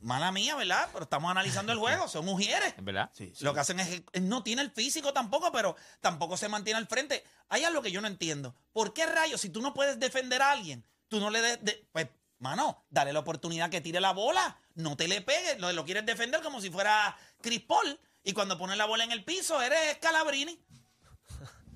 [0.01, 0.89] mala mía, ¿verdad?
[0.91, 2.73] Pero estamos analizando el juego, son ujieres.
[2.77, 3.09] ¿Es verdad?
[3.13, 3.43] Sí, sí.
[3.45, 6.87] Lo que hacen es él no tiene el físico tampoco, pero tampoco se mantiene al
[6.87, 7.23] frente.
[7.49, 8.55] Hay algo que yo no entiendo.
[8.73, 11.87] ¿Por qué rayos si tú no puedes defender a alguien, tú no le des de-
[11.93, 12.07] pues
[12.39, 16.05] mano, dale la oportunidad que tire la bola, no te le pegues, lo, lo quieres
[16.05, 19.97] defender como si fuera Chris Paul y cuando pones la bola en el piso eres
[19.99, 20.59] Calabrini.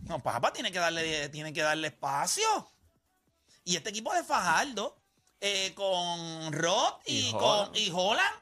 [0.03, 2.71] No, papá, tiene que darle, tiene que darle espacio.
[3.63, 4.97] Y este equipo de Fajardo,
[5.39, 7.75] eh, con Rod y, Y con Holland.
[7.77, 8.35] y Holland,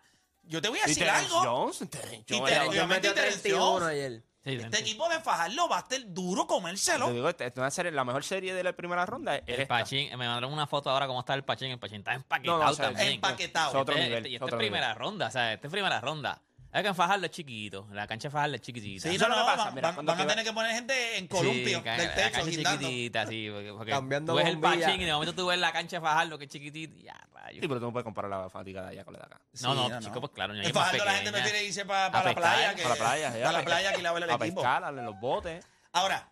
[0.44, 1.40] yo te voy a Y decir algo.
[1.42, 2.88] Jones, Y Jones, Terrence era- Jones.
[2.88, 3.88] metió Terrence 31 Jones.
[3.90, 4.24] ayer.
[4.48, 7.08] Sí, Este equipo de Fajardo va a estar duro comérselo.
[7.08, 9.36] Te digo, esta es una serie, la mejor serie de la primera ronda.
[9.36, 9.68] es El esta.
[9.80, 11.72] Pachín, me mandaron una foto ahora cómo está el Pachín.
[11.72, 13.14] El Pachín está empaquetado No, no, o sea, también.
[13.14, 13.70] empaquetado.
[13.70, 14.18] Es otro Este- nivel.
[14.20, 15.00] este- y es esta es primera nivel.
[15.00, 16.42] ronda, o sea, esta es primera ronda.
[16.84, 17.88] Que en Fajardo es chiquitito.
[17.92, 19.10] La cancha de Fajardo es chiquitita.
[19.10, 20.46] Sí, Eso no, es lo no, que pasa, mira, van- cuando van a te- tener
[20.46, 22.80] que poner gente en columpio Sí, del la techo, guindando.
[22.88, 23.50] chiquitita, sí.
[23.52, 24.60] Porque, porque Cambiando tú ves el.
[24.60, 26.96] Pachín y de momento tú ves la cancha de Fajardo que es chiquitita.
[27.04, 27.62] Ya, rayos.
[27.62, 29.42] Sí, pero tú no puedes comparar la fatiga de allá con la de acá.
[29.62, 30.22] No, no, Sí, no, chico, no.
[30.22, 30.54] pues claro.
[30.56, 32.76] En Fajardo la gente prefiere irse para A la playa.
[32.76, 34.56] Que, Para la playa, para la playa que ir a ver el a equipo.
[34.62, 35.66] pescar, a los botes.
[35.94, 36.30] Ahora,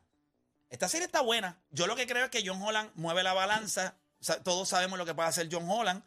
[0.69, 1.57] esta serie está buena.
[1.71, 3.95] Yo lo que creo es que John Holland mueve la balanza.
[4.43, 6.03] Todos sabemos lo que puede hacer John Holland.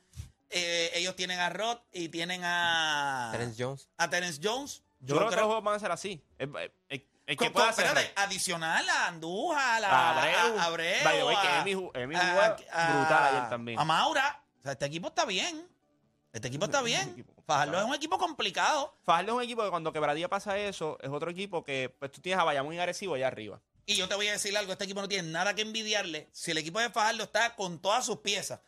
[0.50, 3.88] Eh, ellos tienen a Rod y tienen a Terence Jones.
[3.98, 4.82] a Terence Jones.
[5.00, 6.24] Yo, creo que los juegos van a ser así.
[6.38, 10.58] El, el- el- el que pueda hacer adicional a Andújar, a, A Abreu.
[10.58, 13.50] a Abreu, By the way, a- que Emi ju- Emi a- jugó a- brutal ayer
[13.50, 13.78] también.
[13.78, 14.42] A Maura.
[14.58, 15.68] O sea, este equipo está bien.
[16.32, 17.26] Este equipo está Es un bien.
[17.46, 18.94] Fajardo es un equipo complicado.
[19.04, 22.20] Fajardo es un equipo que cuando Quebradilla pasa eso, es otro equipo que pues tú
[22.22, 23.60] tienes a Bayamón y agresivo allá arriba.
[23.86, 26.28] Y yo te voy a decir algo, este equipo no tiene nada que envidiarle.
[26.32, 28.60] Si el equipo de Fajardo está con todas sus piezas,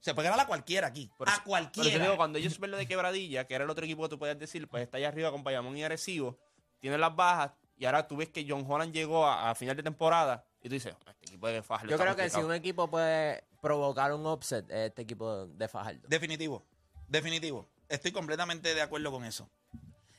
[0.00, 1.10] se puede ganar a cualquiera aquí.
[1.16, 1.90] Por a eso- cualquiera.
[1.90, 4.18] te digo, cuando ellos ven lo de Quebradilla, que era el otro equipo que tú
[4.18, 6.38] podías decir, pues está allá arriba con Bayamón y agresivo,
[6.80, 9.82] tiene las bajas, y ahora tú ves que John Holland llegó a, a final de
[9.82, 12.46] temporada, y tú dices, este equipo de Fajardo Yo creo que si complicado".
[12.48, 16.00] un equipo puede provocar un upset, es este equipo de Fajardo.
[16.08, 16.64] Definitivo.
[17.08, 17.68] Definitivo.
[17.88, 19.48] Estoy completamente de acuerdo con eso.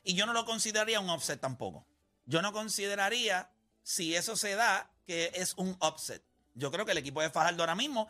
[0.04, 1.86] Y yo no lo consideraría un upset tampoco.
[2.26, 3.50] Yo no consideraría,
[3.84, 6.24] si eso se da, que es un upset.
[6.56, 8.08] Yo creo que el equipo de Fajardo ahora mismo,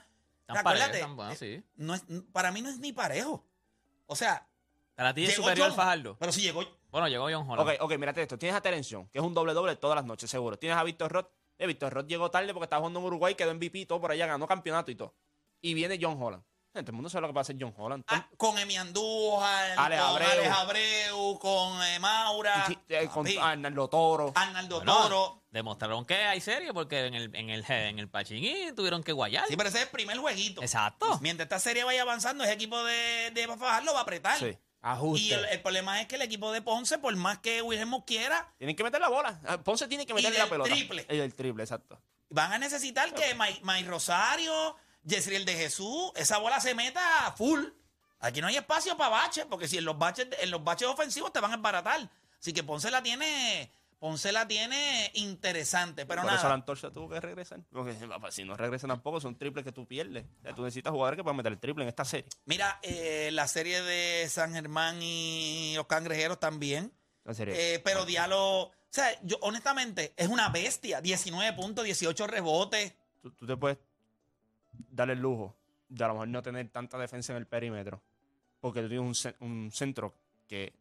[0.54, 1.64] Tan acuérdate, parejo, tan bueno, eh, sí.
[1.76, 3.46] no es, para mí no es ni parejo.
[4.08, 4.48] O sea,
[4.96, 6.18] Para ti es superior John, Fajardo.
[6.20, 7.70] Pero si llegó, Bueno, llegó John Holland.
[7.70, 8.40] Ok, ok, mírate esto.
[8.40, 10.58] Tienes a Terence Young, que es un doble doble todas las noches, seguro.
[10.58, 11.28] Tienes a Víctor Roth.
[11.60, 14.12] Eh, Víctor Roth llegó tarde porque estaba jugando en Uruguay, quedó MVP y todo por
[14.12, 15.14] allá, ganó campeonato y todo.
[15.62, 16.44] Y viene John Holland.
[16.74, 18.04] Gente, el mundo sabe lo que va a hacer John Holland.
[18.08, 20.28] ah, con Emi Andújar, con Ale Abreu.
[20.30, 24.32] Alex Abreu, con eh, Maura, Sí, eh, con papi, Arnaldo Toro.
[24.36, 25.44] Arnaldo Bueno, Toro.
[25.50, 29.46] Demostraron que hay serie porque en el, en el, en el Pachín tuvieron que guayar.
[29.48, 30.62] Sí, pero ese es el primer jueguito.
[30.62, 31.18] Exacto.
[31.22, 34.38] Mientras esta serie vaya avanzando, ese equipo de, de Fajardo va a apretar.
[34.38, 34.56] Sí.
[34.82, 35.24] Ajuste.
[35.26, 38.54] Y el, el problema es que el equipo de Ponce, por más que Wilhelm quiera,
[38.60, 39.42] Tienen que meter la bola.
[39.46, 40.70] Ah, Ponce tiene que Y meterle del la pelota.
[40.70, 41.06] triple.
[41.10, 42.00] Y del triple, exacto.
[42.30, 44.78] van a necesitar que May, May Rosario,
[45.10, 47.62] Yesriel de Jesús, esa bola se meta full.
[48.20, 51.32] Aquí no hay espacio para baches, porque si en los baches, en los baches ofensivos
[51.32, 52.10] te van a embaratar.
[52.40, 56.06] Así que Ponce la tiene, Ponce la tiene interesante.
[56.06, 57.60] Pero Por eso la nada, antorcha tuvo que regresar.
[57.72, 57.96] Porque
[58.32, 60.26] si no regresa tampoco, son triples que tú pierdes.
[60.40, 62.30] O sea, tú necesitas jugadores que puedan meter el triple en esta serie.
[62.46, 66.94] mira, eh, la serie de San Germán y los cangrejeros también.
[67.24, 67.76] La serie.
[67.76, 71.00] Eh, pero Diallo, o sea, yo honestamente, es una bestia.
[71.02, 72.94] 19 puntos, 18 rebotes.
[73.22, 73.78] tú, tú te puedes
[74.90, 75.56] dar el lujo
[75.88, 78.02] de a lo mejor no tener tanta defensa en el perímetro.
[78.60, 80.14] Porque tú tienes un, un centro
[80.48, 80.74] que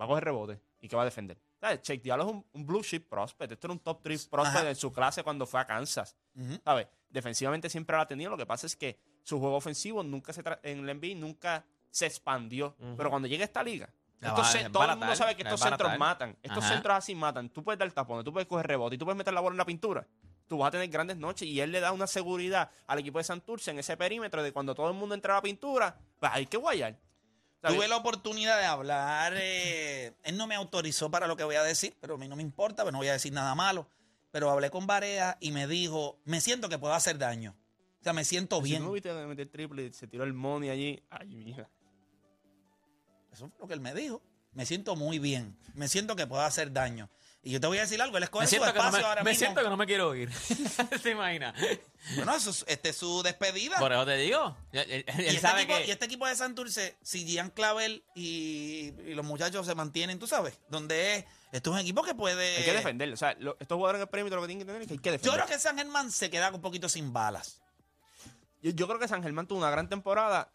[0.00, 1.38] va a coger rebote y que va a defender.
[1.60, 1.80] ¿Sabes?
[1.82, 3.52] Check Diallo es un, un blue chip prospect.
[3.52, 4.68] Esto era un top 3 prospect Ajá.
[4.70, 6.16] en su clase cuando fue a Kansas.
[6.64, 6.88] ¿Sabes?
[7.08, 8.30] Defensivamente siempre lo ha tenido.
[8.30, 11.64] Lo que pasa es que su juego ofensivo nunca se tra- en el NBA nunca
[11.90, 12.74] se expandió.
[12.96, 13.88] Pero cuando llega a esta liga,
[14.20, 15.98] estos va todo el mundo sabe que la estos centros desbaratar.
[15.98, 16.36] matan.
[16.42, 16.74] Estos Ajá.
[16.74, 17.48] centros así matan.
[17.50, 19.58] Tú puedes dar tapones, tú puedes coger rebote y tú puedes meter la bola en
[19.58, 20.06] la pintura.
[20.52, 23.24] Tú vas a tener grandes noches y él le da una seguridad al equipo de
[23.24, 26.44] Santurce en ese perímetro de cuando todo el mundo entra a la pintura, pues hay
[26.44, 26.98] que guayar.
[27.62, 27.78] ¿Sabes?
[27.78, 29.32] Tuve la oportunidad de hablar.
[29.34, 32.36] eh, él no me autorizó para lo que voy a decir, pero a mí no
[32.36, 33.88] me importa, pues no voy a decir nada malo.
[34.30, 37.56] Pero hablé con Barea y me dijo: Me siento que puedo hacer daño.
[38.00, 38.82] O sea, me siento Si bien.
[38.82, 41.66] tú no viste meter triple y se tiró el money allí, ay, mija.
[43.32, 44.20] Eso fue lo que él me dijo.
[44.52, 45.56] Me siento muy bien.
[45.72, 47.08] Me siento que puedo hacer daño.
[47.44, 49.24] Y yo te voy a decir algo: él escoge Me su no espacio me, ahora
[49.24, 49.46] me mismo.
[49.46, 50.30] siento que no me quiero ir.
[51.02, 51.54] ¿Te imaginas?
[52.14, 53.78] Bueno, eso es, este es su despedida.
[53.80, 54.56] Por eso te digo.
[54.70, 55.86] Él, él- él y, este sabe equipo, que.
[55.86, 60.28] y este equipo de Santurce, si Gian Clavel y, y los muchachos se mantienen, tú
[60.28, 62.58] sabes, donde es, esto es un equipo que puede.
[62.58, 63.14] Hay que defenderlo.
[63.14, 64.94] O sea, lo- estos jugadores en el perímetro lo que tienen que tener es que
[64.94, 65.40] hay que Yo defender.
[65.46, 67.60] creo que San Germán se queda un poquito sin balas.
[68.62, 70.48] yo, yo creo que San Germán tuvo una gran temporada.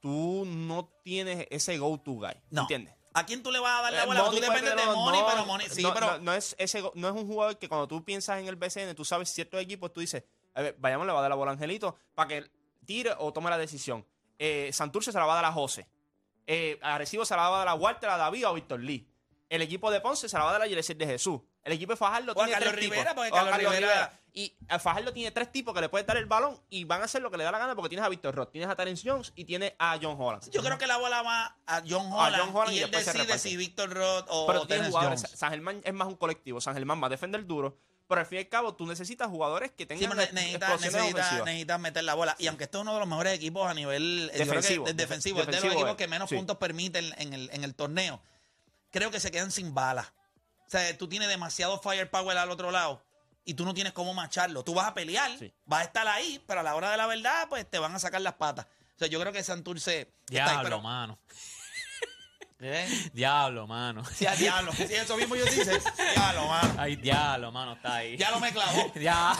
[0.00, 2.34] Tú no tienes ese go-to guy.
[2.50, 2.62] No.
[2.62, 2.94] ¿Entiendes?
[3.12, 4.24] ¿A quién tú le vas a dar la Eh, bola?
[4.30, 5.68] Tú dependes de Money, no, pero Money.
[5.68, 6.06] Sí, no, pero.
[6.12, 8.94] no, no es ese, no es un jugador que cuando tú piensas en el BCN,
[8.94, 10.22] tú sabes ciertos equipos, tú dices,
[10.54, 12.50] a ver, vayamos, le va a dar la bola a Angelito para que
[12.86, 14.06] tire o tome la decisión.
[14.38, 15.88] Eh, Santurce se la va a dar a José.
[16.46, 19.06] Eh, Arecibo se la va a dar a Walter, a David o a Víctor Lee.
[19.48, 21.40] El equipo de Ponce se la va a dar a Yerecer de Jesús.
[21.62, 23.14] El equipo de Fajardo tiene Carlos tres Rivera, tipos.
[23.14, 26.26] porque O Carlos Rivera- Y a Fajardo tiene tres tipos que le pueden dar el
[26.26, 28.34] balón y van a hacer lo que le da la gana porque tienes a Víctor
[28.34, 30.48] Roth, tienes a Terence Jones y tienes a John Holland.
[30.50, 33.22] Yo creo que la bola va a John Holland, y, y él después se decide
[33.24, 33.38] reparte.
[33.48, 35.22] si Víctor Roth o Pero tú tienes Terence jugadores.
[35.22, 35.38] Jones.
[35.38, 36.60] San Germán es más un colectivo.
[36.60, 37.76] San Germán va a defender duro.
[38.08, 40.92] Pero al fin y al cabo, tú necesitas jugadores que Sí, tengan pero necesitas explosiones
[40.94, 41.44] necesita, ofensivas.
[41.46, 42.36] necesita meter la bola.
[42.38, 44.54] Y aunque esto es uno de los mejores equipos a nivel eh, yo creo que
[44.56, 44.86] Defensivo.
[44.88, 46.36] es defensivo, Def- es de los defensivo equipos es, que menos sí.
[46.36, 48.20] puntos permiten en el, en el torneo,
[48.90, 50.12] creo que se quedan sin balas.
[50.70, 53.02] O sea, tú tienes demasiado firepower al otro lado
[53.44, 54.62] y tú no tienes cómo macharlo.
[54.62, 55.52] Tú vas a pelear, Sí.
[55.64, 57.98] vas a estar ahí, pero a la hora de la verdad, pues te van a
[57.98, 58.66] sacar las patas.
[58.94, 61.18] O sea, yo creo que Santurce ahí, Diablo, pero- mano.
[62.60, 63.10] ¿Eh?
[63.14, 64.04] Diablo, mano.
[64.14, 64.70] Sí, a diablo.
[64.72, 65.80] Sí, eso mismo yo dice.
[66.14, 66.74] Diablo, mano.
[66.78, 68.16] Ay, diablo, mano, está ahí.
[68.16, 68.92] Ya lo me clavó.
[69.00, 69.34] Ya.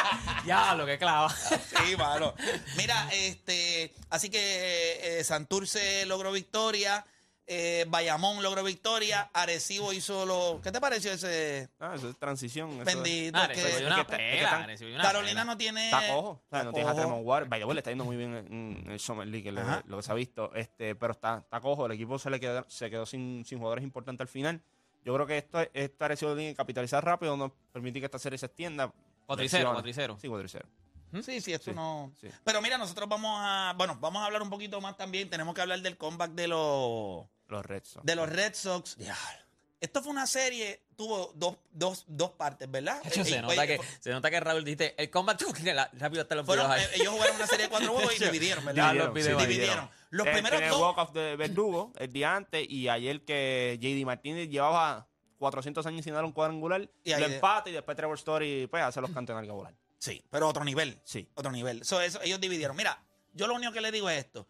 [0.44, 1.28] diablo, que clava.
[1.30, 2.32] Sí, mano.
[2.76, 7.04] Mira, este, así que eh, Santurce logró victoria,
[7.52, 10.60] eh, Bayamón logró victoria, Arecibo hizo lo.
[10.62, 12.70] ¿Qué te pareció ese Ah, eso es transición.
[12.70, 13.36] eso es- bendito?
[13.36, 15.44] Ah, que- es una que que están- una Carolina pela.
[15.44, 15.84] no tiene.
[15.86, 16.28] Está cojo.
[16.30, 16.94] O sea, no tienes a.
[16.94, 20.12] Tremont the way, le está yendo muy bien en, el Summer League, lo, que se
[20.12, 20.54] ha visto.
[20.54, 21.86] Este, pero está, está cojo.
[21.86, 24.62] El equipo se le quedó, se quedó sin, sin jugadores importantes al final.
[25.04, 28.38] Yo creo que esto, esto ha sido bien capitalizar rápido, no permitir que esta serie
[28.38, 28.92] se extienda.
[29.26, 29.74] 4 y 0, Lesiones.
[29.74, 30.18] 4 y 0.
[30.20, 30.68] Sí, 4 y 0.
[31.24, 32.12] Sí, sí, esto Sí, no.
[32.20, 32.28] sí.
[32.44, 33.74] Pero mira, nosotros vamos a.
[33.76, 35.28] Bueno, vamos a hablar un poquito más también.
[35.28, 37.24] Tenemos que hablar del comeback de los.
[37.50, 38.04] Los Red Sox.
[38.06, 38.96] De los Red Sox.
[39.80, 43.00] Esto fue una serie, tuvo dos, dos, dos partes, ¿verdad?
[43.02, 45.40] Hecho, Eh, se eh, nota, eh, que, se nota que Raúl dijiste, el combat
[45.94, 46.92] rápido hasta los Fueron, videos ahí.
[46.92, 48.94] eh, ellos jugaron una serie de cuatro juegos y dividieron, ¿verdad?
[48.94, 49.46] Los videos ahí.
[49.48, 49.88] dividieron.
[50.10, 50.80] Los Eh, primeros dos.
[50.82, 55.08] walk-off de Verdugo el día antes y ayer que JD Martínez llevaba
[55.38, 58.66] 400 años sin dar un cuadrangular, Y ahí lo de- empata y después Trevor Story
[58.66, 59.74] pues hace los cantos en el volar.
[59.96, 61.00] Sí, pero otro nivel.
[61.04, 61.26] Sí.
[61.34, 61.84] Otro nivel.
[61.86, 62.76] So, eso, ellos dividieron.
[62.76, 64.46] Mira, yo lo único que le digo es esto.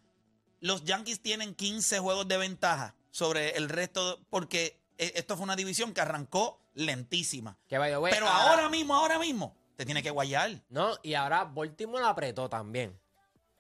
[0.60, 5.56] Los Yankees tienen 15 juegos de ventaja sobre el resto porque eh, esto fue una
[5.56, 7.56] división que arrancó lentísima.
[7.68, 10.50] Que by the way, Pero ahora mismo, ahora mismo, te tiene que guayar.
[10.68, 12.98] No, y ahora Baltimore apretó también.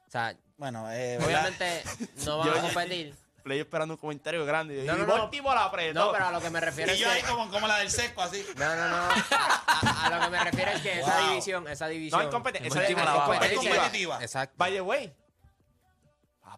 [0.06, 1.26] O sea, Bueno, eh, ¿verdad?
[1.26, 1.82] obviamente
[2.26, 3.16] no van a competir.
[3.42, 4.84] Play esperando un comentario grande.
[4.84, 5.18] No, y no, no.
[5.18, 5.94] Baltimore la apretó.
[5.98, 7.26] No, pero a lo que me refiero Y es yo ahí que.
[7.28, 8.44] como, como la del sesco, así.
[8.56, 8.96] No, no, no.
[8.96, 12.20] A, a lo que me refiero es que esa división, esa división.
[12.20, 12.68] No hay competencia.
[12.68, 13.16] Esa la.
[13.16, 13.74] Es competitiva.
[13.76, 14.18] competitiva.
[14.22, 14.54] Exacto.
[14.58, 15.14] By the way,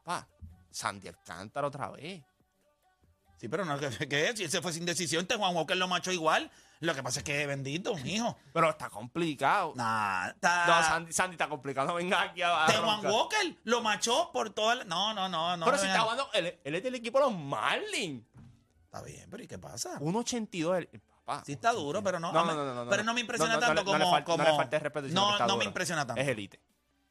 [0.03, 0.29] papá,
[0.71, 2.23] Sandy Alcántara otra vez.
[3.37, 4.37] Sí, pero no, ¿qué, qué es?
[4.39, 6.51] Si él se fue sin decisión, este Juan Walker lo machó igual.
[6.81, 8.37] Lo que pasa es que bendito, mijo.
[8.53, 9.73] Pero está complicado.
[9.77, 10.67] Nah, está...
[10.67, 11.89] No, Sandy, Sandy está complicado.
[11.89, 13.05] No venga aquí a, Este Juan.
[13.07, 14.85] Walker lo machó por toda la...
[14.85, 15.65] No, no, no, no.
[15.65, 15.93] Pero no, si no.
[15.93, 18.25] está jugando, él, él es del equipo de los Marlins.
[18.85, 19.99] Está bien, pero ¿y qué pasa?
[20.01, 20.77] 1.82.
[20.79, 21.43] el- Papá.
[21.47, 22.33] Sí está duro, pero no...
[22.33, 23.07] No, no, no, no, no, Pero no.
[23.11, 24.39] no me impresiona No, no, tanto no le- no como...
[24.43, 26.21] no le falta el respeto, No, está no me impresiona tanto.
[26.21, 26.61] Es elite.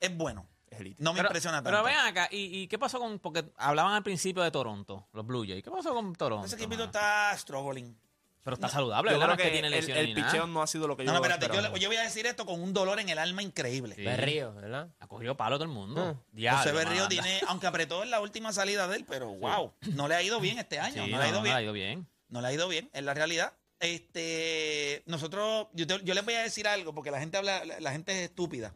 [0.02, 0.46] Es bueno.
[0.72, 1.04] Elite.
[1.04, 1.70] No me Pero- impresiona tanto.
[1.70, 3.20] Pero ven acá, ¿y, y qué pasó con.?
[3.20, 5.64] Porque hablaban al principio de Toronto, los Blue Jays.
[5.64, 6.46] ¿Qué pasó con Toronto?
[6.48, 7.96] Ese equipito está struggling.
[8.44, 10.88] Pero está saludable, Yo No que, que tiene el, lesiones el picheo no ha sido
[10.88, 11.80] lo que No, yo no, espérate.
[11.80, 13.94] Yo, voy a decir esto con un dolor en el alma increíble.
[13.94, 14.02] Sí.
[14.04, 14.90] Berrío, ¿verdad?
[15.00, 16.18] Ha cogido palo todo el mundo.
[16.20, 16.26] Ah.
[16.32, 20.08] Diablo, José Berrío tiene, aunque apretó en la última salida de él, pero wow, no
[20.08, 21.06] le ha ido bien este año.
[21.06, 21.54] Sí, no, le ha ido no, bien.
[21.54, 22.08] le ha ido bien.
[22.30, 23.54] No le ha ido bien, es la realidad.
[23.80, 27.80] Este, nosotros, yo, te- yo les voy a decir algo, porque la gente habla, la,
[27.80, 28.74] la gente es estúpida.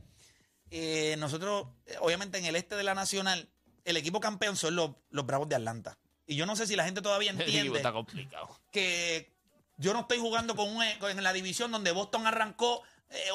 [0.77, 3.47] Eh, nosotros, eh, obviamente, en el este de la Nacional,
[3.85, 5.97] el equipo campeón son los, los Bravos de Atlanta.
[6.27, 8.49] Y yo no sé si la gente todavía entiende está complicado.
[8.71, 9.31] que
[9.77, 12.83] yo no estoy jugando con, un, con- en la división donde Boston arrancó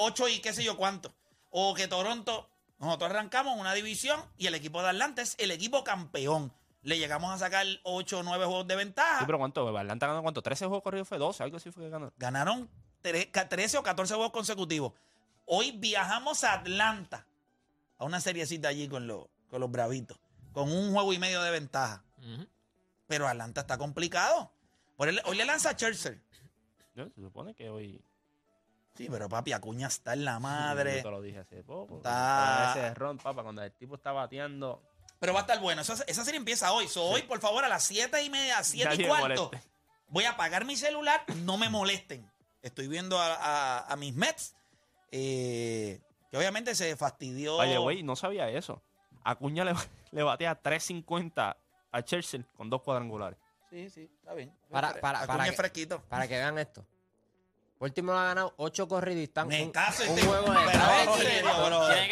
[0.00, 1.14] 8 y qué sé yo cuánto.
[1.48, 5.82] O que Toronto, nosotros arrancamos una división y el equipo de Atlanta es el equipo
[5.82, 6.52] campeón.
[6.82, 9.18] Le llegamos a sacar 8 o 9 juegos de ventaja.
[9.20, 9.76] Sí, pero ¿cuánto?
[9.78, 10.42] Atlanta ganó cuánto?
[10.42, 11.42] ¿13 juegos corridos fue 12?
[11.42, 12.12] Algo así fue que ganó.
[12.18, 12.68] Ganaron
[13.02, 14.92] tre- ca- 13 o 14 juegos consecutivos.
[15.46, 17.26] Hoy viajamos a Atlanta
[18.00, 20.18] a una seriecita allí con los, con los bravitos,
[20.52, 22.02] con un juego y medio de ventaja.
[23.06, 24.52] Pero Atlanta está complicado.
[24.96, 25.76] Por hoy le lanza a.
[26.94, 27.04] ¿No?
[27.14, 28.04] Se supone que hoy...
[28.96, 31.02] Sí, pero papi, Acuña está en la Yo madre.
[31.02, 31.98] te lo dije hace poco.
[31.98, 34.82] Está- Ese ron, papá, cuando el tipo está bateando...
[35.18, 35.82] Pero va a estar bueno.
[35.82, 36.88] Esa, esa serie empieza hoy.
[36.88, 39.50] So, Hoy, por favor, a las 7 y media, 7 Nadie y cuarto,
[40.08, 41.22] voy a apagar mi celular.
[41.44, 42.28] No me molesten.
[42.62, 44.54] Estoy viendo a, a- a mis Mets.
[45.12, 47.56] eh, que obviamente se fastidió.
[47.56, 48.82] Oye, güey, no sabía eso.
[49.24, 49.74] Acuña le,
[50.12, 51.56] le batea 3.50
[51.92, 53.38] a Chelsea con dos cuadrangulares.
[53.68, 54.52] Sí, sí, está bien.
[54.70, 56.02] Para- para- Acuña para es que- fresquito.
[56.08, 56.84] Para que vean esto.
[57.78, 60.52] Baltimore ha ganado 8 corridos y están Me un, caso un te- juego que-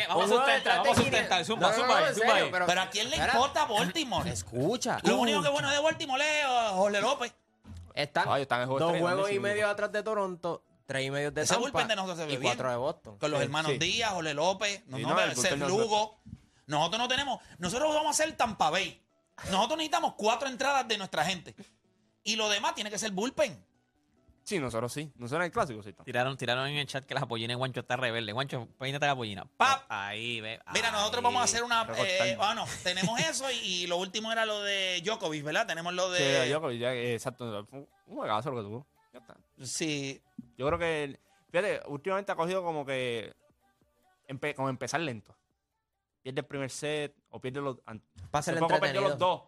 [0.08, 1.44] vamos a sustentar, detrás vamos a de sustentar.
[1.44, 1.46] 500.
[1.46, 2.50] Zumba, No, no, zumba no, ahí, en zumba serio, ahí.
[2.52, 3.32] pero- Pero ¿a quién le Espera.
[3.34, 4.30] importa Baltimore?
[4.30, 4.98] Escucha.
[5.02, 7.34] Lo único que bueno de Baltimore es uh, Jorge López.
[7.94, 11.60] Están Ay, dos juegos y medio atrás de Toronto, tres y medio de Ese Tampa
[11.68, 12.42] bullpen de nosotros se ve y bien.
[12.54, 13.18] cuatro de Boston.
[13.18, 13.78] Con los Sí, hermanos sí.
[13.78, 16.18] Díaz, Jorge López, no, Sí, no, no, el bullpen Lugo.
[16.66, 17.40] Nosotros no tenemos.
[17.58, 19.00] Nosotros vamos a hacer Tampa Bay.
[19.50, 21.54] Nosotros necesitamos cuatro entradas de nuestra gente.
[22.24, 23.64] Y lo demás tiene que ser bullpen.
[24.44, 25.12] Sí, nosotros sí.
[25.16, 25.90] Nosotros en el clásico sí.
[25.90, 26.06] estamos.
[26.06, 28.32] Tiraron, tiraron en el chat que la pollina de Guancho está rebelde.
[28.32, 29.46] Guancho, peínate la pollina.
[29.58, 29.82] ¡Pap!
[29.90, 30.58] Ahí, ve.
[30.72, 31.24] Mira, nosotros ahí.
[31.24, 31.86] vamos a hacer una.
[31.98, 35.66] Eh, bueno, tenemos eso y, y lo último era lo de Djokovic, ¿verdad?
[35.66, 36.48] Tenemos lo Sí, de.
[36.48, 37.66] yo ya, eh, exacto.
[37.68, 38.86] fue Un juegazo lo que tuvo.
[39.12, 39.36] Ya está.
[39.62, 40.22] Sí.
[40.56, 43.34] Yo creo que, el- fíjate, últimamente ha cogido como que,
[44.28, 45.34] empe- como empezar lento.
[46.22, 47.78] Pierde el primer set o pierde los...
[48.32, 49.42] Hace poco perdió los dos.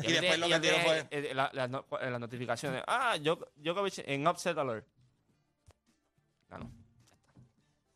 [0.00, 2.82] Y después lo que tiró tiene, fue- eh, la- las no- eh, las notificaciones.
[2.86, 4.86] Ah, Djok- Djokovic en upset alert.
[6.48, 6.70] Ganó.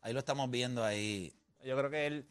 [0.01, 1.33] Ahí lo estamos viendo ahí.
[1.63, 2.27] Yo creo que él...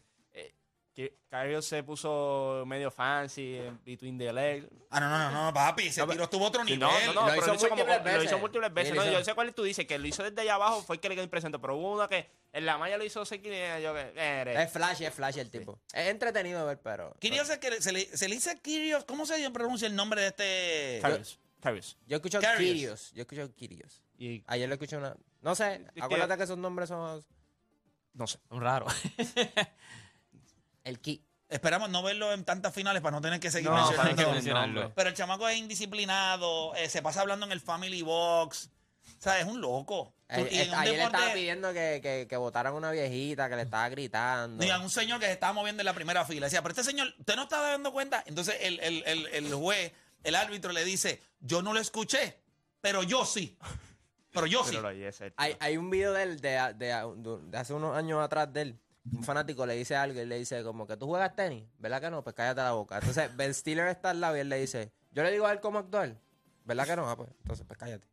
[0.99, 4.67] Eh, que Kyrgios se puso medio fancy en between the legs.
[4.91, 5.89] Ah, no, no, no, no, papi.
[5.89, 6.81] Ese No, tiro estuvo otro nivel.
[6.81, 8.41] no, no, no, Lo pero hizo lo hizo, como, múltiples lo hizo veces.
[8.41, 8.93] múltiples veces.
[8.93, 11.01] Sí, No, yo sé cuál tú dices, que lo hizo desde allá abajo, fue el
[11.01, 13.93] que le quedó impresionante, pero hubo uno que en la malla lo hizo Sekine, yo
[13.93, 14.13] que...
[14.17, 15.79] eh, Es flash, es flash el tipo.
[15.93, 17.15] Es entretenido de ver, pero.
[17.21, 19.05] Kyrgios es que se le, se le dice Kyrgios.
[19.05, 21.01] ¿Cómo se pronuncia el nombre de este?
[21.07, 21.99] Kyrgios, Kyrgios.
[22.07, 22.59] Yo he escuchado Kyrgios.
[22.59, 23.13] Kirios.
[23.13, 24.03] Yo he escuchado Kirios.
[24.17, 25.15] Y Ayer lo escuché una.
[25.43, 27.23] No sé, acuérdate que esos nombres son.
[28.15, 28.39] no sé.
[28.49, 28.87] Un raro.
[30.87, 31.22] El Ki.
[31.49, 34.25] Esperamos no verlo en tantas finales para no tener que seguir No, para mencionando.
[34.25, 34.92] que mencionarlo.
[34.94, 38.70] Pero el chamaco es indisciplinado, eh, se pasa hablando en el Family Box.
[39.18, 40.12] O sea, es un loco.
[40.29, 43.57] Tú- y en un ayer le estaba pidiendo que, que, que votaran una viejita que
[43.57, 44.61] le estaba gritando.
[44.62, 46.46] Digan, un señor que se estaba moviendo en la primera fila.
[46.46, 48.22] Decía, pero este señor, ¿usted no está dando cuenta?
[48.27, 49.92] Entonces el, el- el- el juez,
[50.25, 52.38] el árbitro le dice, yo no lo escuché,
[52.81, 53.57] pero yo sí.
[54.33, 54.70] Pero yo sí.
[54.70, 57.59] Pero lo oí, ese es el Hay, hay un video de él de, de- de
[57.59, 58.81] hace unos años atrás de él.
[59.12, 62.11] Un fanático le dice algo y le dice como que tú juegas tenis, ¿verdad que
[62.11, 62.25] no?
[62.25, 62.99] Pues cállate la boca.
[62.99, 65.61] Entonces Ben Stiller está al lado y él le dice, yo le digo a él
[65.61, 66.16] cómo actuar,
[66.64, 67.09] ¿verdad que no?
[67.09, 68.07] Ah, pues entonces pues cállate.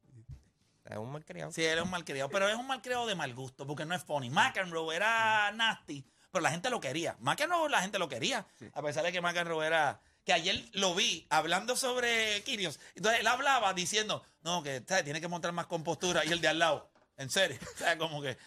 [0.85, 1.51] Es un malcriado.
[1.51, 4.03] Sí, él es un malcriado, pero es un malcriado de mal gusto, porque no es
[4.03, 4.29] funny.
[4.29, 7.15] McEnroe era nasty, pero la gente lo quería.
[7.19, 10.01] McEnroe la gente lo quería, a pesar de que McEnroe era...
[10.25, 12.79] Que ayer lo vi hablando sobre Kirios.
[12.95, 15.03] Entonces él hablaba diciendo, no, que ¿sabes?
[15.03, 16.23] tiene que mostrar más compostura.
[16.23, 17.57] Y el de al lado, en serio.
[17.75, 18.37] O sea, como que...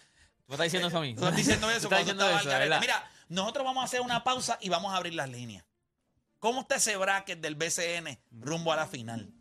[0.47, 1.15] ¿Tú estás diciendo eso a mí?
[1.15, 2.81] Tú estás diciendo eso estás diciendo.
[2.81, 5.65] Mira, nosotros vamos a hacer una pausa y vamos a abrir las líneas.
[6.39, 9.33] ¿Cómo está ese bracket del BCN rumbo a la final?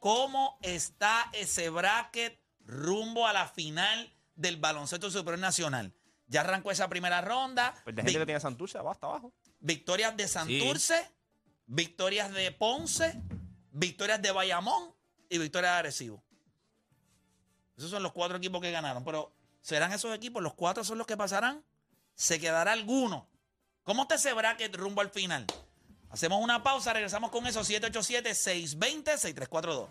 [0.00, 5.94] ¿Cómo está ese bracket rumbo a la final del baloncesto superior nacional?
[6.26, 7.74] Ya arrancó esa primera ronda.
[7.84, 9.32] Pues de gente que tiene Santurce, va hasta abajo.
[9.60, 11.10] victorias de Santurce,
[11.66, 13.20] victorias de Ponce,
[13.70, 14.94] victorias de Bayamón
[15.28, 16.22] y victorias de Arecibo.
[17.76, 19.04] Esos son los cuatro equipos que ganaron.
[19.04, 19.32] Pero
[19.64, 20.42] ¿serán esos equipos?
[20.42, 21.64] ¿Los cuatro son los que pasarán?
[22.14, 23.26] ¿Se quedará alguno?
[23.82, 25.46] ¿Cómo está ese bracket rumbo al final?
[26.10, 29.88] Hacemos una pausa, regresamos con eso 787-620-6342.